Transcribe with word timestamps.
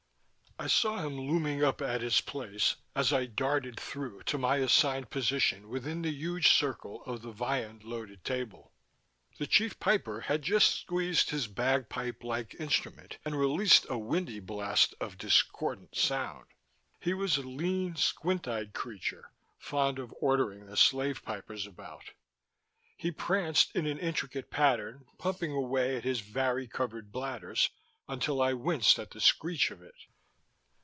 I 0.59 0.67
saw 0.67 0.99
him 0.99 1.19
looming 1.19 1.63
up 1.63 1.81
at 1.81 2.01
his 2.01 2.21
place, 2.21 2.75
as 2.95 3.11
I 3.11 3.25
darted 3.25 3.79
through 3.79 4.21
to 4.25 4.37
my 4.37 4.57
assigned 4.57 5.09
position 5.09 5.69
within 5.69 6.03
the 6.03 6.11
huge 6.11 6.53
circle 6.53 7.01
of 7.05 7.23
the 7.23 7.31
viand 7.31 7.83
loaded 7.83 8.23
table. 8.23 8.71
The 9.39 9.47
Chief 9.47 9.79
Piper 9.79 10.19
had 10.21 10.43
just 10.43 10.75
squeezed 10.81 11.31
his 11.31 11.47
bagpipe 11.47 12.23
like 12.23 12.53
instrument 12.59 13.17
and 13.25 13.33
released 13.39 13.87
a 13.89 13.97
windy 13.97 14.39
blast 14.39 14.93
of 14.99 15.17
discordant 15.17 15.95
sound. 15.97 16.45
He 16.99 17.15
was 17.15 17.37
a 17.37 17.41
lean, 17.41 17.95
squint 17.95 18.47
eyed 18.47 18.75
creature, 18.75 19.31
fond 19.57 19.97
of 19.97 20.13
ordering 20.19 20.67
the 20.67 20.77
slave 20.77 21.23
pipers 21.23 21.65
about. 21.65 22.03
He 22.95 23.09
pranced 23.09 23.75
in 23.75 23.87
an 23.87 23.97
intricate 23.97 24.51
pattern, 24.51 25.07
pumping 25.17 25.53
away 25.53 25.95
at 25.97 26.03
his 26.03 26.19
vari 26.19 26.67
colored 26.67 27.11
bladders, 27.11 27.71
until 28.07 28.43
I 28.43 28.53
winced 28.53 28.99
at 28.99 29.09
the 29.09 29.19
screech 29.21 29.71
of 29.71 29.81
it. 29.81 29.95